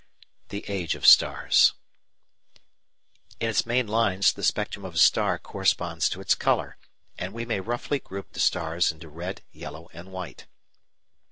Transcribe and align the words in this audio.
The 0.49 0.65
Age 0.67 0.95
of 0.95 1.05
Stars 1.05 1.73
In 3.39 3.49
its 3.51 3.67
main 3.67 3.85
lines 3.87 4.33
the 4.33 4.41
spectrum 4.41 4.83
of 4.83 4.95
a 4.95 4.97
star 4.97 5.37
corresponds 5.37 6.09
to 6.09 6.21
its 6.21 6.33
colour, 6.33 6.77
and 7.19 7.33
we 7.35 7.45
may 7.45 7.59
roughly 7.59 7.99
group 7.99 8.31
the 8.33 8.39
stars 8.39 8.91
into 8.91 9.07
red, 9.07 9.43
yellow, 9.51 9.89
and 9.93 10.11
white. 10.11 10.47